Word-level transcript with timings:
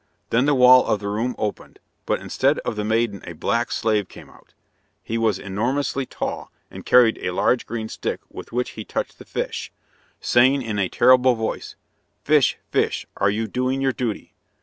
Then 0.31 0.45
the 0.45 0.55
wall 0.55 0.87
of 0.87 0.99
the 0.99 1.07
room 1.09 1.35
opened, 1.37 1.77
but 2.07 2.19
instead 2.21 2.57
of 2.65 2.75
the 2.75 2.83
maiden 2.83 3.21
a 3.27 3.33
black 3.33 3.71
slave 3.71 4.07
came 4.09 4.31
out. 4.31 4.55
He 5.03 5.15
was 5.15 5.37
enormously 5.37 6.07
tall, 6.07 6.51
and 6.71 6.83
carried 6.87 7.19
a 7.19 7.29
large 7.29 7.67
green 7.67 7.87
stick 7.87 8.19
with 8.27 8.51
which 8.51 8.71
he 8.71 8.83
touched 8.83 9.19
the 9.19 9.25
fish, 9.25 9.71
saying 10.19 10.63
in 10.63 10.79
a 10.79 10.89
terrible 10.89 11.35
voice, 11.35 11.75
"Fish, 12.23 12.57
fish, 12.71 13.05
are 13.17 13.29
you 13.29 13.45
doing 13.45 13.79
your 13.79 13.93
duty?" 13.93 14.33